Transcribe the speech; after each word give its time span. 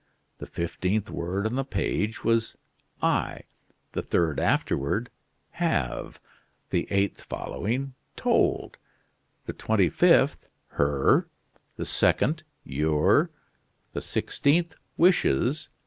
The 0.39 0.47
fifteenth 0.47 1.11
word 1.11 1.45
on 1.45 1.53
the 1.53 1.63
page 1.63 2.23
was 2.23 2.57
'I'; 3.03 3.41
the 3.91 4.01
third 4.01 4.39
afterward, 4.39 5.11
'have'; 5.51 6.19
the 6.71 6.87
eighth 6.89 7.21
following, 7.21 7.93
'told'; 8.15 8.79
the 9.45 9.53
twenty 9.53 9.89
fifth, 9.91 10.49
'her'; 10.69 11.27
the 11.75 11.85
second, 11.85 12.41
'your'; 12.63 13.29
the 13.91 14.01
sixteenth, 14.01 14.75
'wishes. 14.97 15.69